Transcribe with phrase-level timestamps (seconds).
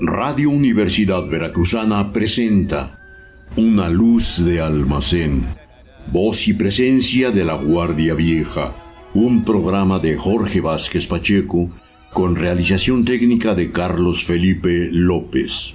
[0.00, 2.98] Radio Universidad Veracruzana presenta
[3.56, 5.46] Una luz de almacén,
[6.08, 8.74] voz y presencia de la Guardia Vieja,
[9.14, 11.70] un programa de Jorge Vázquez Pacheco
[12.12, 15.74] con realización técnica de Carlos Felipe López.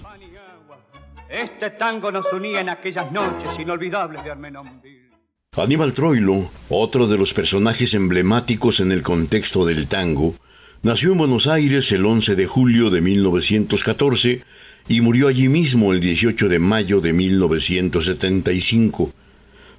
[1.29, 5.11] Este tango nos unía en aquellas noches inolvidables de Armenonville.
[5.55, 10.35] Aníbal Troilo, otro de los personajes emblemáticos en el contexto del tango,
[10.81, 14.43] Nació en Buenos Aires el 11 de julio de 1914
[14.87, 19.11] y murió allí mismo el 18 de mayo de 1975.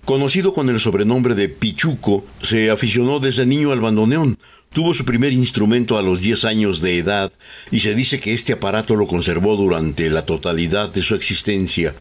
[0.05, 4.37] Conocido con el sobrenombre de Pichuco, se aficionó desde niño al bandoneón.
[4.75, 7.33] Tuvo su primer instrumento a los 10 años de edad
[7.71, 11.95] y se dice que este aparato lo conservó durante la totalidad de su existencia.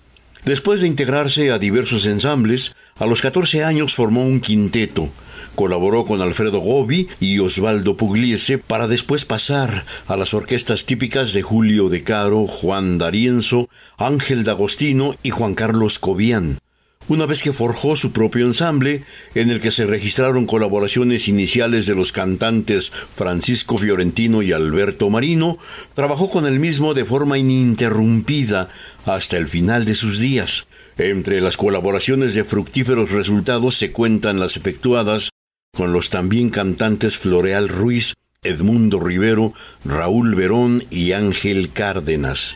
[0.46, 5.10] Después de integrarse a diversos ensambles, a los 14 años formó un quinteto.
[5.56, 11.42] Colaboró con Alfredo Gobi y Osvaldo Pugliese para después pasar a las orquestas típicas de
[11.42, 16.60] Julio De Caro, Juan D'Arienzo, Ángel D'Agostino y Juan Carlos Cobian.
[17.10, 21.96] Una vez que forjó su propio ensamble, en el que se registraron colaboraciones iniciales de
[21.96, 25.58] los cantantes Francisco Fiorentino y Alberto Marino,
[25.96, 28.70] trabajó con el mismo de forma ininterrumpida
[29.06, 30.68] hasta el final de sus días.
[31.00, 35.32] Entre las colaboraciones de fructíferos resultados se cuentan las efectuadas
[35.76, 38.14] con los también cantantes Floreal Ruiz,
[38.44, 42.56] Edmundo Rivero, Raúl Verón y Ángel Cárdenas.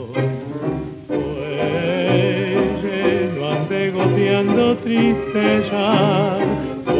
[4.01, 6.37] goteando tristeza,
[6.85, 6.95] pues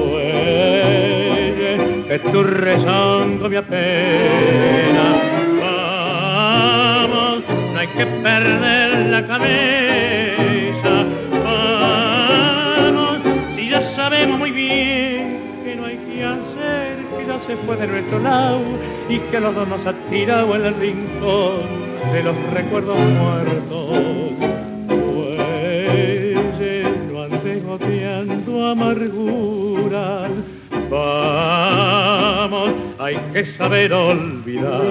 [2.07, 5.05] que tu rezando mi pena.
[7.07, 9.71] Vamos, no hay que perder la cabeza
[14.27, 18.59] muy bien que no hay que hacer, que ya se fue de nuestro lado
[19.09, 21.61] y que los dos nos ha tirado en el rincón
[22.11, 24.60] de los recuerdos muertos.
[28.71, 30.27] Amargura,
[30.89, 34.81] vamos, hay que saber olvidar.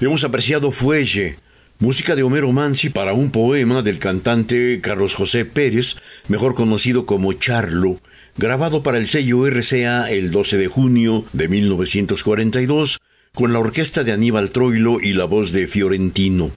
[0.00, 1.36] Hemos apreciado Fuelle,
[1.78, 5.96] música de Homero Mansi para un poema del cantante Carlos José Pérez,
[6.28, 8.00] mejor conocido como Charlo,
[8.36, 13.00] grabado para el sello RCA el 12 de junio de 1942,
[13.32, 16.50] con la orquesta de Aníbal Troilo y la voz de Fiorentino.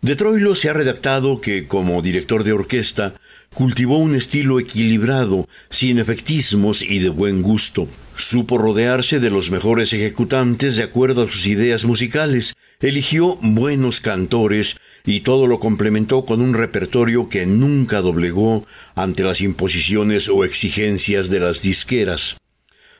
[0.00, 3.14] De Troilo se ha redactado que, como director de orquesta,
[3.54, 7.88] cultivó un estilo equilibrado, sin efectismos y de buen gusto.
[8.16, 14.76] Supo rodearse de los mejores ejecutantes de acuerdo a sus ideas musicales, eligió buenos cantores
[15.04, 21.30] y todo lo complementó con un repertorio que nunca doblegó ante las imposiciones o exigencias
[21.30, 22.36] de las disqueras.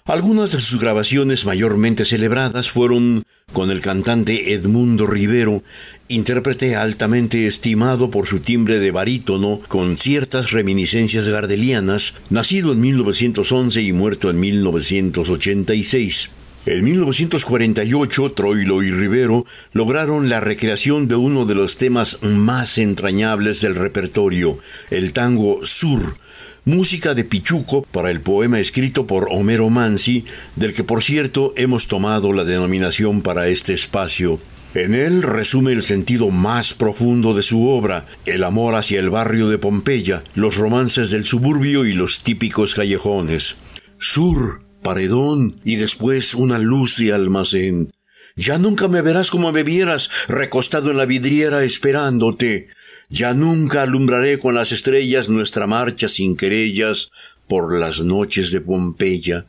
[0.04, 5.62] Algunas de sus grabaciones mayormente celebradas fueron con el cantante Edmundo Rivero,
[6.08, 13.82] intérprete altamente estimado por su timbre de barítono con ciertas reminiscencias gardelianas, nacido en 1911
[13.82, 16.30] y muerto en 1986.
[16.66, 23.60] En 1948, Troilo y Rivero lograron la recreación de uno de los temas más entrañables
[23.60, 24.58] del repertorio,
[24.90, 26.16] el tango Sur,
[26.64, 30.24] música de Pichuco para el poema escrito por Homero Mansi,
[30.56, 34.38] del que por cierto hemos tomado la denominación para este espacio.
[34.74, 39.48] En él resume el sentido más profundo de su obra, el amor hacia el barrio
[39.48, 43.56] de Pompeya, los romances del suburbio y los típicos callejones.
[43.98, 47.92] Sur, paredón y después una luz de almacén.
[48.36, 52.68] Ya nunca me verás como me vieras, recostado en la vidriera esperándote.
[53.08, 57.10] Ya nunca alumbraré con las estrellas nuestra marcha sin querellas
[57.48, 59.46] por las noches de Pompeya,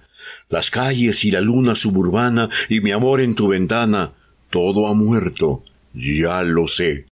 [0.50, 4.13] las calles y la luna suburbana y mi amor en tu ventana,
[4.50, 5.63] todo ha muerto,
[5.94, 7.08] ya lo sé.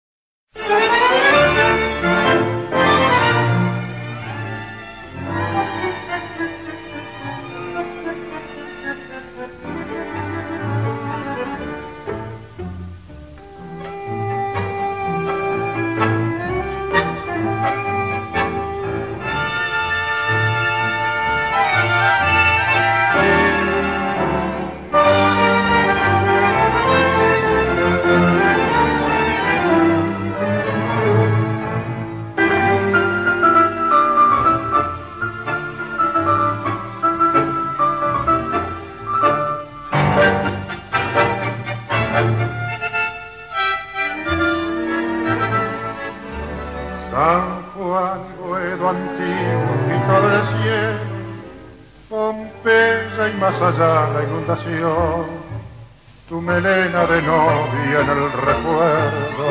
[56.29, 59.47] Tu melena de novia en el recuerdo,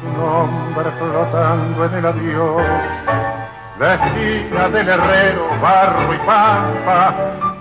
[0.00, 2.62] tu nombre flotando en el adiós,
[3.78, 7.14] la esquina del herrero, barro y pampa,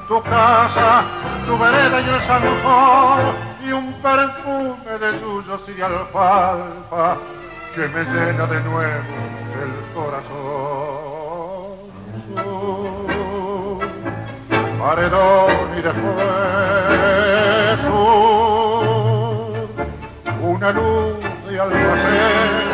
[0.08, 1.04] tu casa,
[1.48, 7.18] tu vereda y el zanjón, y un perfume de suyos y de alfalfa
[7.74, 9.16] que me llena de nuevo
[9.64, 11.40] el corazón
[14.80, 16.60] paredón y después
[20.42, 21.18] una luz
[21.48, 22.70] de almacén.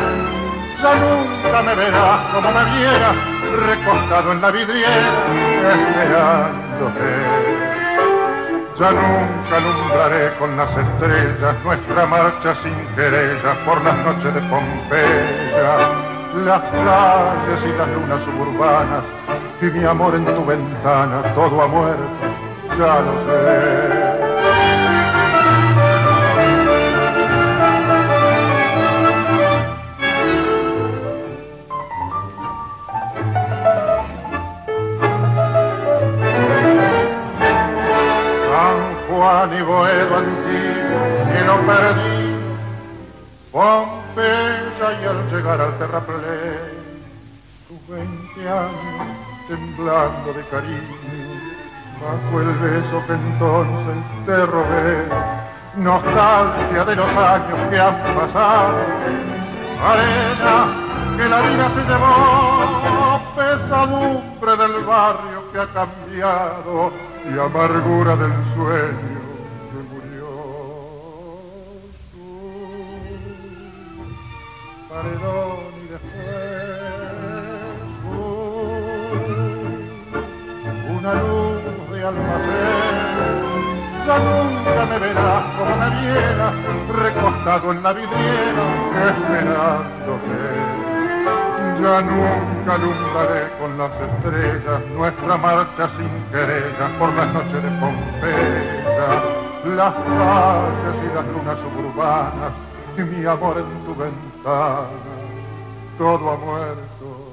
[0.82, 3.16] Ya nunca me verás como me vieras,
[3.66, 7.10] recostado en la vidriera, esperándote.
[8.78, 16.15] Ya nunca alumbraré con las estrellas nuestra marcha sin querellas por las noches de Pompeya,
[16.44, 19.04] las calles y las lunas suburbanas
[19.60, 22.02] y mi amor en tu ventana, todo ha muerto,
[22.78, 24.06] ya lo sé.
[38.50, 38.78] San
[39.08, 41.00] Juan y Boedo antiguo,
[41.32, 42.26] y lo perdí,
[44.86, 47.02] Y al llegar al terraplén,
[47.66, 49.16] tus veinte años
[49.48, 51.40] temblando de cariño,
[52.00, 55.08] bajo el beso que entonces te robé,
[55.74, 58.76] nostalgia de los años que han pasado,
[59.82, 66.92] arena que la vida se llevó, pesadumbre del barrio que ha cambiado
[67.24, 69.25] y amargura del sueño
[74.88, 76.46] paredón y después
[80.88, 83.46] una luz de almacén.
[84.06, 86.54] Ya nunca me verás como me vieras,
[87.02, 88.64] recostado en la vidriera,
[89.10, 90.38] esperándote.
[91.82, 99.10] Ya nunca alumbraré con las estrellas nuestra marcha sin querellas por las noches de Pompeya,
[99.76, 102.52] las calles y las lunas suburbanas
[102.96, 104.25] y mi amor en tu ventana,
[105.98, 107.32] todo ha muerto.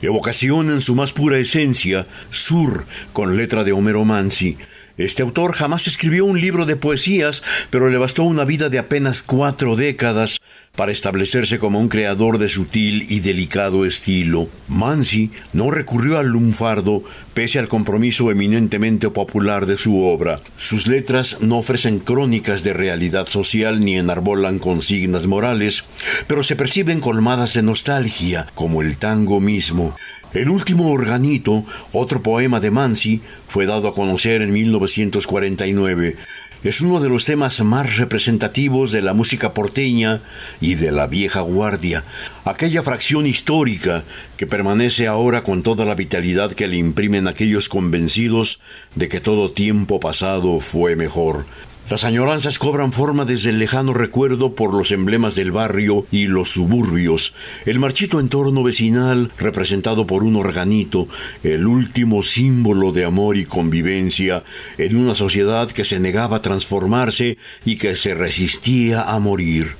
[0.00, 4.56] Evocación en su más pura esencia, sur, con letra de Homero Mansi,
[4.96, 9.24] este autor jamás escribió un libro de poesías, pero le bastó una vida de apenas
[9.24, 10.40] cuatro décadas
[10.76, 14.48] para establecerse como un creador de sutil y delicado estilo.
[14.68, 20.40] Mansi no recurrió al lunfardo pese al compromiso eminentemente popular de su obra.
[20.56, 25.84] Sus letras no ofrecen crónicas de realidad social ni enarbolan consignas morales,
[26.26, 29.94] pero se perciben colmadas de nostalgia, como el tango mismo.
[30.34, 36.16] El último organito, otro poema de Mansi, fue dado a conocer en 1949.
[36.64, 40.22] Es uno de los temas más representativos de la música porteña
[40.62, 42.04] y de la vieja guardia,
[42.46, 44.02] aquella fracción histórica
[44.38, 48.60] que permanece ahora con toda la vitalidad que le imprimen aquellos convencidos
[48.94, 51.44] de que todo tiempo pasado fue mejor.
[51.90, 56.50] Las añoranzas cobran forma desde el lejano recuerdo por los emblemas del barrio y los
[56.50, 57.34] suburbios,
[57.66, 61.08] el marchito entorno vecinal representado por un organito,
[61.42, 64.44] el último símbolo de amor y convivencia
[64.78, 67.36] en una sociedad que se negaba a transformarse
[67.66, 69.76] y que se resistía a morir.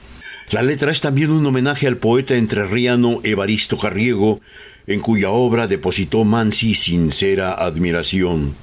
[0.50, 4.42] La letra es también un homenaje al poeta entrerriano Evaristo Carriego,
[4.86, 8.54] en cuya obra depositó Mansi sincera admiración.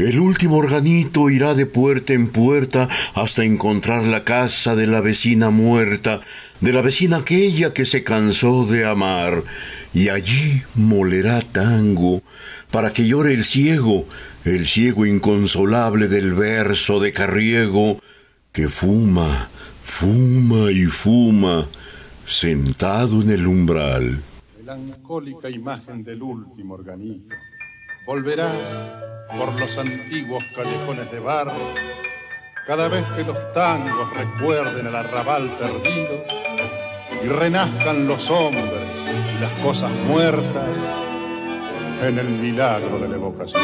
[0.00, 5.50] El último organito irá de puerta en puerta hasta encontrar la casa de la vecina
[5.50, 6.22] muerta,
[6.60, 9.42] de la vecina aquella que se cansó de amar,
[9.92, 12.22] y allí molerá tango
[12.70, 14.06] para que llore el ciego,
[14.44, 18.00] el ciego inconsolable del verso de Carriego,
[18.52, 19.50] que fuma,
[19.84, 21.68] fuma y fuma,
[22.24, 24.22] sentado en el umbral.
[24.58, 27.36] Melancólica imagen del último organito
[28.06, 31.74] volverás por los antiguos callejones de barro,
[32.66, 36.24] cada vez que los tangos recuerden el arrabal perdido
[37.22, 40.76] y renazcan los hombres y las cosas muertas
[42.02, 43.62] en el milagro de la evocación.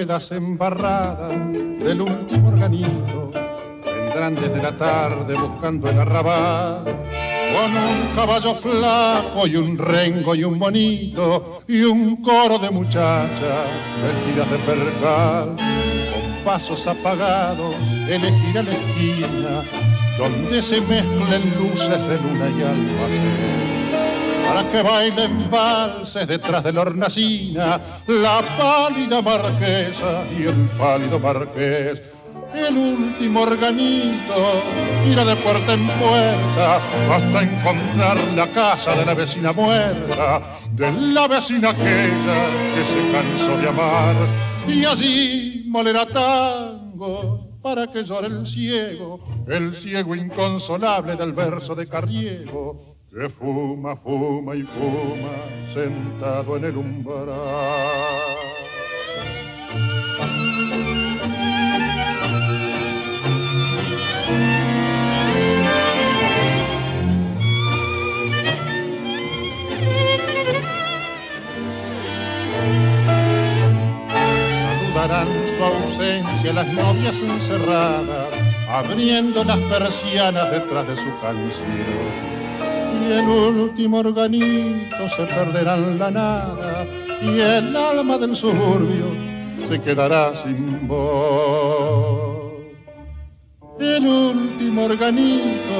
[0.00, 3.30] Las ruedas embarradas del último organito.
[3.84, 6.84] Vendrán desde la tarde buscando el arrabal.
[6.84, 13.68] Con un caballo flaco y un rengo y un bonito y un coro de muchachas
[14.02, 15.56] vestidas de percal.
[15.56, 17.76] Con pasos apagados
[18.08, 19.64] elegirá la esquina
[20.16, 23.79] donde se mezclen luces de luna y almacén
[24.50, 32.02] para que bailen valses detrás de la hornacina, la pálida marquesa y el pálido marqués.
[32.52, 34.38] El último organito
[35.06, 36.80] irá de puerta en puerta
[37.14, 42.38] hasta encontrar la casa de la vecina muerta, de la vecina aquella
[42.74, 44.16] que se cansó de amar,
[44.66, 51.86] y allí molerá tango para que llore el ciego, el ciego inconsolable del verso de
[51.86, 55.32] Carriego que fuma, fuma y fuma
[55.74, 57.26] sentado en el umbral.
[74.62, 78.28] Saludarán su ausencia las novias encerradas,
[78.68, 82.39] abriendo las persianas detrás de su canción
[83.00, 86.86] y el último organito se perderá en la nada
[87.22, 89.06] y el alma del suburbio
[89.68, 92.50] se quedará sin voz.
[93.78, 95.76] El último organito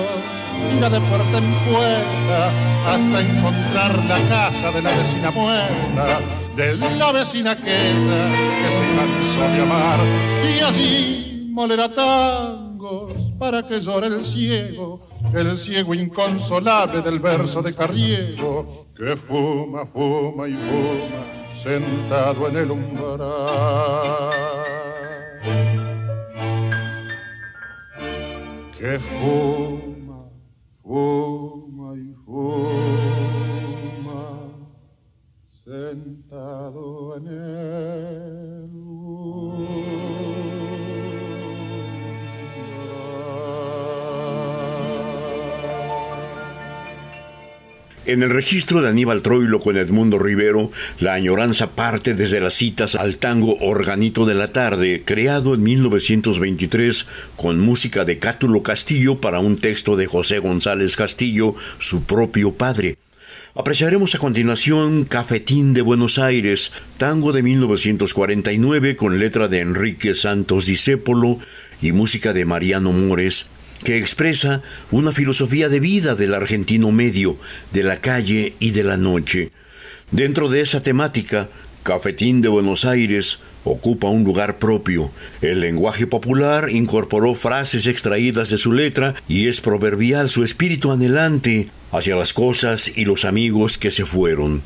[0.76, 2.50] irá de puerta en puerta
[2.86, 6.20] hasta encontrar la casa de la vecina muerta,
[6.56, 8.28] de la vecina aquella
[8.60, 10.00] que se cansó de amar
[10.44, 17.74] y allí molerá tangos para que llore el ciego el ciego inconsolable del verso de
[17.74, 21.26] Carriego, que fuma, fuma y fuma,
[21.62, 23.20] sentado en el umbral.
[28.78, 30.28] Que fuma,
[30.82, 33.20] fuma y fuma,
[35.48, 38.29] sentado en el
[48.10, 52.96] En el registro de Aníbal Troilo con Edmundo Rivero, la añoranza parte desde las citas
[52.96, 59.38] al tango Organito de la Tarde, creado en 1923 con música de Cátulo Castillo para
[59.38, 62.96] un texto de José González Castillo, su propio padre.
[63.54, 70.66] Apreciaremos a continuación Cafetín de Buenos Aires, tango de 1949 con letra de Enrique Santos
[70.66, 71.38] Discépolo
[71.80, 73.46] y música de Mariano Mores,
[73.84, 77.36] que expresa una filosofía de vida del argentino medio,
[77.72, 79.50] de la calle y de la noche.
[80.10, 81.48] Dentro de esa temática,
[81.82, 85.10] Cafetín de Buenos Aires ocupa un lugar propio.
[85.40, 91.68] El lenguaje popular incorporó frases extraídas de su letra y es proverbial su espíritu anhelante
[91.92, 94.62] hacia las cosas y los amigos que se fueron.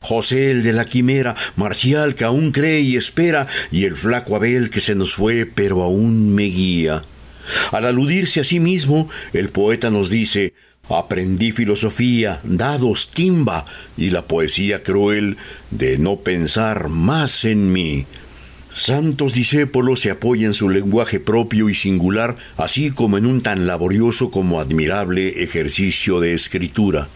[0.00, 4.70] José el de la quimera, Marcial que aún cree y espera, y el flaco Abel
[4.70, 7.02] que se nos fue pero aún me guía.
[7.72, 10.54] Al aludirse a sí mismo, el poeta nos dice
[10.88, 13.64] Aprendí filosofía, dados, timba
[13.96, 15.36] y la poesía cruel
[15.70, 18.06] de no pensar más en mí.
[18.72, 23.66] Santos discípulos se apoya en su lenguaje propio y singular, así como en un tan
[23.66, 27.08] laborioso como admirable ejercicio de escritura.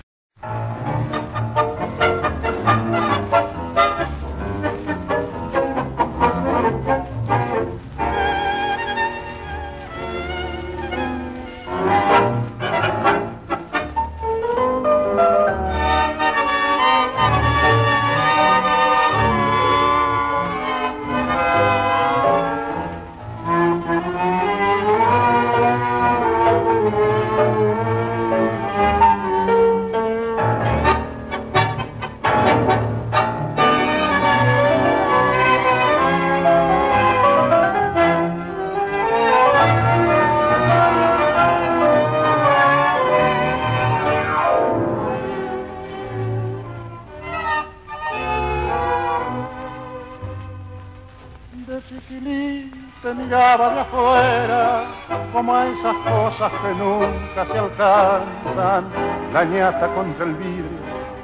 [56.62, 58.85] Que nunca se alcanzan,
[59.33, 60.80] la ñata contra el vidrio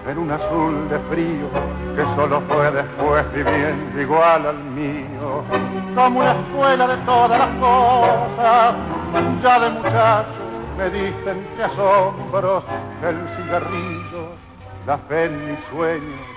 [0.08, 1.48] en un azul de frío
[1.96, 5.44] que solo fue después viviendo igual al mío,
[5.94, 8.74] como una escuela de todas las cosas,
[9.42, 10.46] ya de muchacho
[10.78, 12.64] me dicen que asombros,
[13.02, 14.28] el cigarrillo,
[14.86, 16.36] la fe en mis sueños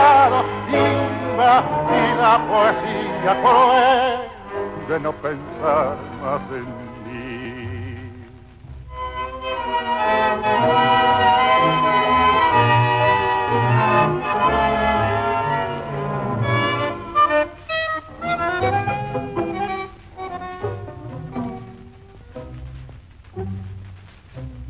[0.21, 6.81] y la poesía cruel de no pensar más en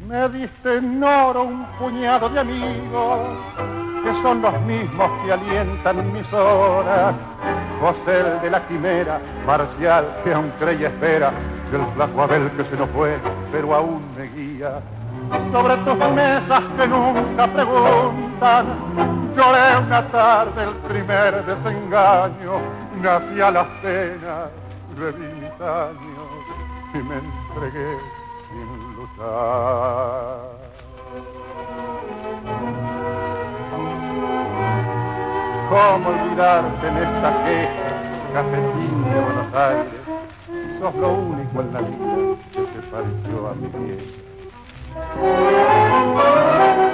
[0.07, 3.80] me diste en oro un puñado de amigos
[4.21, 7.15] son los mismos que alientan mis horas.
[7.79, 11.31] José de la quimera, Marcial que aún cree y espera,
[11.73, 13.17] el flaco Abel que se nos fue,
[13.51, 14.81] pero aún me guía
[15.51, 18.65] sobre tus mesas que nunca preguntan.
[19.35, 22.59] Lloré una tarde el primer desengaño,
[23.01, 24.49] nací a las penas,
[24.97, 26.29] reví mis años
[26.93, 27.97] y me entregué
[28.49, 30.60] sin luchar.
[35.71, 37.87] ¿Cómo olvidarte en esta queja,
[38.33, 40.03] cafetín de Buenos Aires?
[40.81, 44.03] Sos lo único en la vida que se pareció a mi vieja.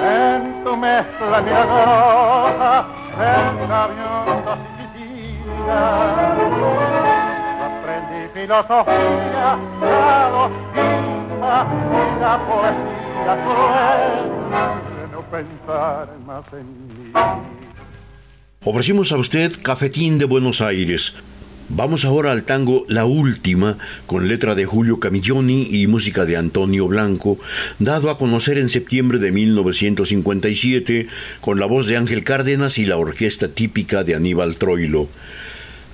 [0.06, 2.86] En tu mezcla milagrosa,
[3.18, 4.60] en aviones
[4.96, 5.42] y
[7.66, 14.22] aprendí filosofía, la doctrina y la poesía cruel
[15.02, 17.12] de no pensar más en mí.
[18.64, 21.14] Ofrecimos a usted Cafetín de Buenos Aires
[21.70, 26.88] Vamos ahora al tango La Última, con letra de Julio Camilloni y música de Antonio
[26.88, 27.38] Blanco,
[27.78, 31.08] dado a conocer en septiembre de 1957
[31.42, 35.10] con la voz de Ángel Cárdenas y la orquesta típica de Aníbal Troilo.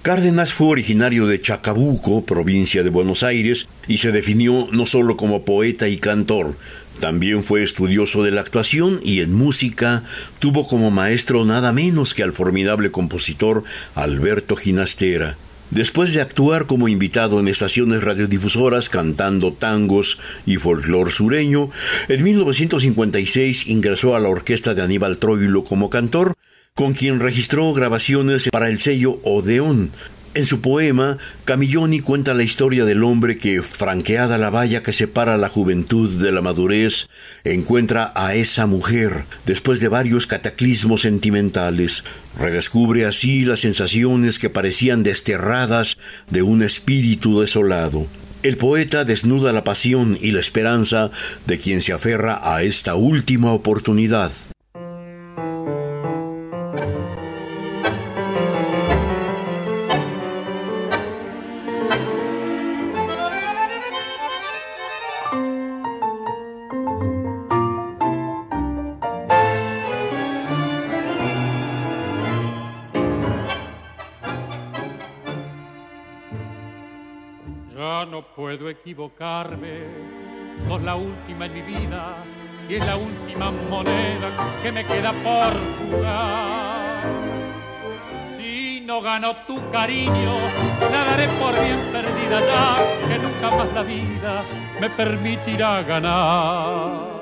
[0.04, 5.46] Cárdenas fue originario de Chacabuco, provincia de Buenos Aires, y se definió no solo como
[5.46, 6.56] poeta y cantor,
[7.00, 10.04] también fue estudioso de la actuación y en música
[10.40, 13.64] tuvo como maestro nada menos que al formidable compositor
[13.96, 15.38] Alberto Ginastera.
[15.72, 21.72] Después de actuar como invitado en estaciones radiodifusoras cantando tangos y folclor sureño,
[22.10, 26.36] en 1956 ingresó a la orquesta de Aníbal Troilo como cantor,
[26.76, 29.92] con quien registró grabaciones para el sello Odeón,
[30.36, 35.38] en su poema, Camilloni cuenta la historia del hombre que, franqueada la valla que separa
[35.38, 37.08] la juventud de la madurez,
[37.44, 42.04] encuentra a esa mujer después de varios cataclismos sentimentales.
[42.40, 46.00] Redescubre así las sensaciones que parecían desterradas
[46.32, 48.08] de un espíritu desolado.
[48.42, 51.12] El poeta desnuda la pasión y la esperanza
[51.46, 54.32] de quien se aferra a esta última oportunidad.
[78.54, 79.84] Equivocarme.
[80.68, 82.16] Sos la última en mi vida
[82.70, 84.30] y es la última moneda
[84.62, 87.04] que me queda por jugar.
[88.38, 90.36] Si no gano tu cariño,
[90.92, 92.76] la daré por bien perdida ya,
[93.08, 94.44] que nunca más la vida
[94.80, 97.14] me permitirá ganar.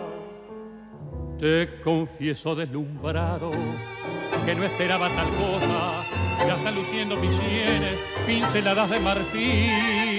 [1.39, 3.51] Te confieso deslumbrado
[4.45, 10.10] que no esperaba tal cosa, ya están luciendo mis sienes, pinceladas de marfil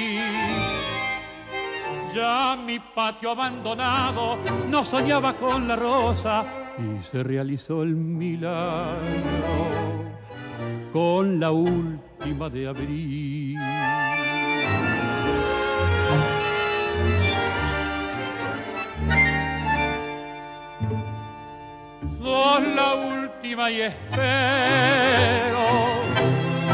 [2.15, 6.45] ya mi patio abandonado no soñaba con la rosa
[6.79, 9.03] y se realizó el milagro
[10.93, 13.57] con la última de abril.
[22.19, 24.23] Sos la última y espero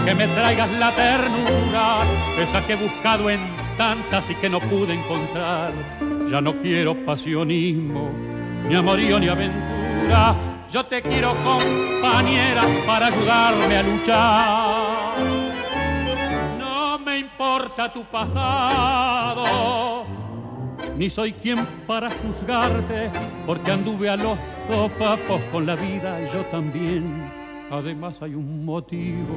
[0.04, 2.04] que me traigas la ternura,
[2.40, 5.72] esa que he buscado en tantas y que no pude encontrar.
[6.30, 8.10] Ya no quiero pasionismo,
[8.68, 10.36] ni amorío ni aventura.
[10.70, 14.86] Yo te quiero compañera para ayudarme a luchar.
[16.58, 20.04] No me importa tu pasado,
[20.98, 23.10] ni soy quien para juzgarte,
[23.46, 24.36] porque anduve a los
[24.66, 27.38] sopapos con la vida, yo también
[27.70, 29.36] Además hay un motivo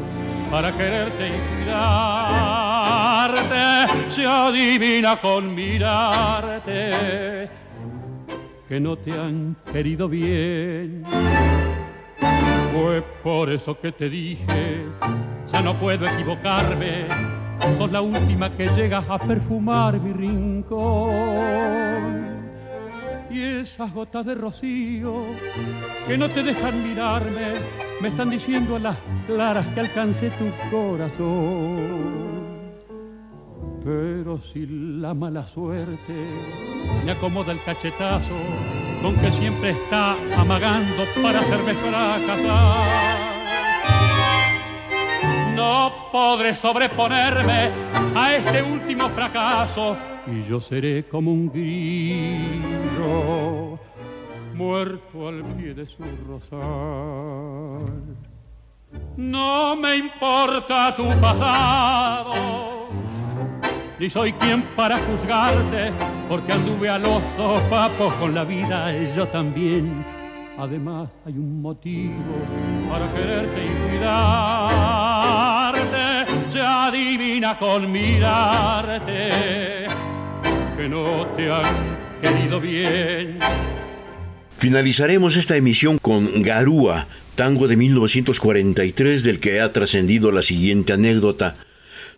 [0.50, 1.66] para quererte y
[4.10, 6.92] Se adivina con mirarte
[8.68, 11.04] que no te han querido bien.
[12.74, 14.86] Fue por eso que te dije,
[15.52, 17.08] ya no puedo equivocarme.
[17.78, 21.62] Sos la última que llegas a perfumar mi rincón
[23.30, 25.24] y esas gotas de rocío
[26.06, 27.54] que no te dejan mirarme,
[28.02, 32.41] me están diciendo a las claras que alcancé tu corazón.
[33.84, 36.14] Pero si la mala suerte
[37.04, 38.36] me acomoda el cachetazo
[39.02, 43.22] con que siempre está amagando para hacerme fracasar,
[45.56, 47.72] no podré sobreponerme
[48.16, 52.60] a este último fracaso y yo seré como un grillo
[54.54, 57.92] muerto al pie de su rosal.
[59.18, 62.34] No me importa tu pasado,
[64.02, 65.94] ni soy quien para juzgarte,
[66.28, 70.04] porque anduve a los sopapos con la vida yo también.
[70.58, 72.14] Además hay un motivo
[72.90, 74.26] para quererte y cuidarte,
[76.52, 79.72] se adivina con mirarte
[80.90, 81.66] no te han
[82.22, 83.40] querido bien.
[84.58, 91.56] Finalizaremos esta emisión con Garúa, tango de 1943 del que ha trascendido la siguiente anécdota.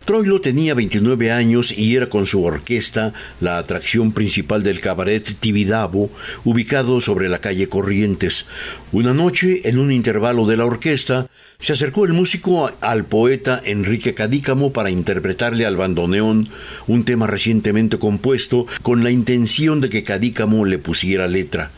[0.04, 6.10] Troilo tenía 29 años y era con su orquesta la atracción principal del cabaret Tibidabo,
[6.44, 8.44] ubicado sobre la calle Corrientes.
[8.92, 11.26] Una noche, en un intervalo de la orquesta,
[11.58, 16.48] se acercó el músico al poeta Enrique Cadícamo para interpretarle al bandoneón
[16.86, 21.70] un tema recientemente compuesto con la intención de que Cadícamo le pusiera letra.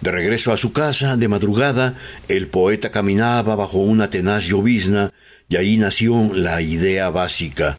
[0.00, 1.94] De regreso a su casa, de madrugada,
[2.26, 5.12] el poeta caminaba bajo una tenaz llovizna
[5.48, 7.76] y ahí nació la idea básica.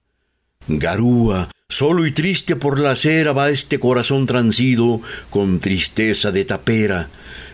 [0.68, 7.10] Garúa, solo y triste por la acera va este corazón transido con tristeza de tapera.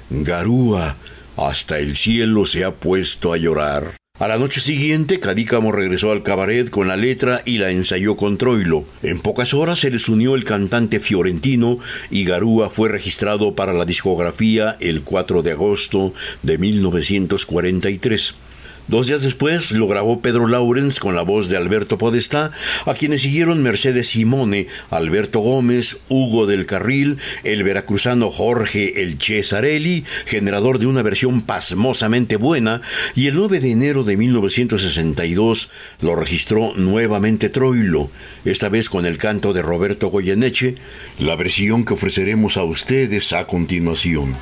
[0.10, 0.96] Garúa,
[1.38, 4.02] hasta el cielo se ha puesto a llorar.
[4.22, 8.38] A la noche siguiente, Cadícamo regresó al cabaret con la letra y la ensayó con
[8.38, 8.86] Troilo.
[9.02, 11.80] En pocas horas se les unió el cantante fiorentino
[12.12, 18.36] y Garúa fue registrado para la discografía el 4 de agosto de 1943.
[18.88, 22.52] Dos días después lo grabó Pedro Laurens con la voz de Alberto Podestá,
[22.86, 30.04] a quienes siguieron Mercedes Simone, Alberto Gómez, Hugo del Carril, el veracruzano Jorge El Cesarelli,
[30.26, 32.82] generador de una versión pasmosamente buena,
[33.16, 35.70] y el 9 de enero de 1962
[36.02, 38.10] lo registró nuevamente Troilo,
[38.44, 40.76] esta vez con el canto de Roberto Goyeneche,
[41.20, 44.36] la versión que ofreceremos a ustedes a continuación.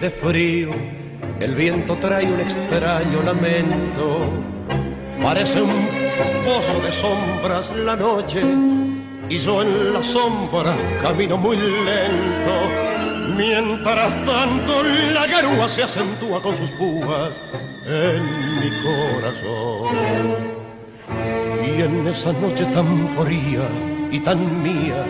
[0.00, 0.70] De frío,
[1.40, 4.30] el viento trae un extraño lamento.
[5.22, 5.88] Parece un
[6.44, 8.42] pozo de sombras la noche
[9.28, 12.56] y yo en la sombra camino muy lento.
[13.36, 14.82] Mientras tanto
[15.12, 17.38] la garúa se acentúa con sus púas
[17.86, 18.22] en
[18.56, 19.96] mi corazón.
[21.62, 23.68] Y en esa noche tan fría
[24.10, 25.04] y tan mía,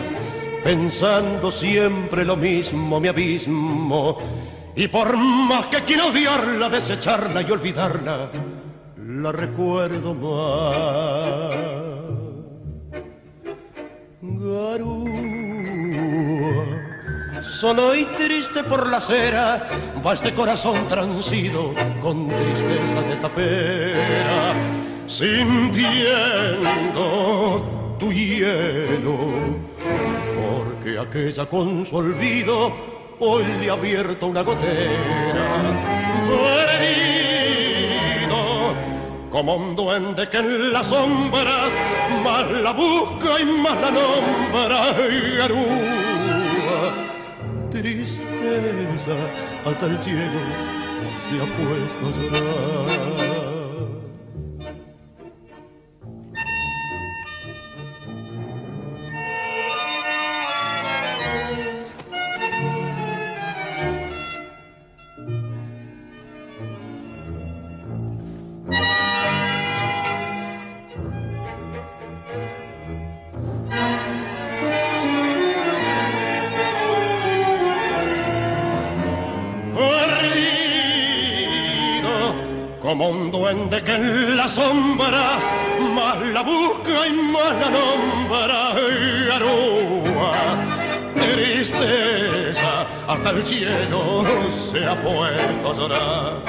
[0.65, 4.17] pensando siempre lo mismo, mi abismo.
[4.75, 8.29] Y por más que quiero odiarla, desecharla y olvidarla,
[8.97, 11.55] la recuerdo más.
[14.21, 15.11] Garúa,
[17.41, 19.69] solo y triste por la acera,
[20.05, 24.53] va este corazón transido con tristeza de tapera,
[25.05, 25.85] sintiendo
[27.99, 29.61] tu hielo
[30.83, 32.90] que aquella con su olvido
[33.21, 35.69] hoy le ha abierto una gotera.
[38.17, 38.73] Perdido,
[39.29, 41.71] como un duende que en las sombras
[42.23, 44.93] más la busca y más la nombra.
[45.37, 46.93] Garúa,
[47.69, 49.15] tristeza,
[49.65, 50.41] hasta el cielo
[51.29, 53.30] se ha puesto a llorar.
[83.01, 85.39] Como un duende que en la sombra
[85.95, 88.75] más la busca y más la nombra.
[89.27, 90.33] Garúa,
[91.15, 96.40] tristeza, hasta el cielo se ha puesto a llorar.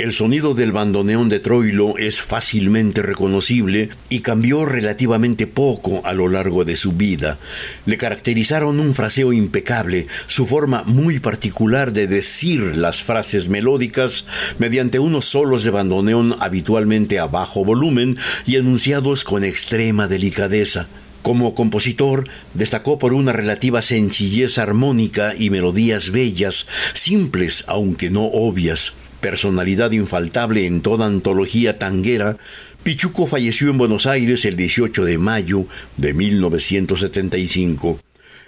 [0.00, 6.26] El sonido del bandoneón de Troilo es fácilmente reconocible y cambió relativamente poco a lo
[6.26, 7.36] largo de su vida.
[7.84, 14.24] Le caracterizaron un fraseo impecable, su forma muy particular de decir las frases melódicas
[14.58, 20.86] mediante unos solos de bandoneón habitualmente a bajo volumen y enunciados con extrema delicadeza.
[21.20, 28.94] Como compositor, destacó por una relativa sencillez armónica y melodías bellas, simples aunque no obvias
[29.20, 32.36] personalidad infaltable en toda antología tanguera,
[32.82, 37.98] Pichuco falleció en Buenos Aires el 18 de mayo de 1975.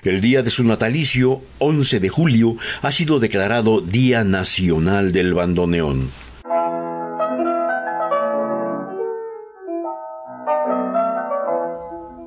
[0.03, 6.11] El día de su natalicio, 11 de julio, ha sido declarado Día Nacional del Bandoneón.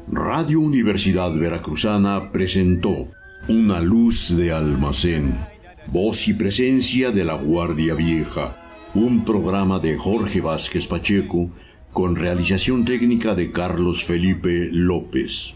[0.08, 3.10] Radio Universidad Veracruzana presentó
[3.48, 5.55] Una luz de almacén
[5.88, 8.56] Voz y presencia de la Guardia Vieja,
[8.96, 11.52] un programa de Jorge Vázquez Pacheco,
[11.94, 15.54] con realización técnica de Carlos Felipe López.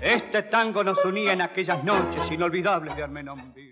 [0.00, 3.69] Este tango nos unía en aquellas noches inolvidables de Armenonville.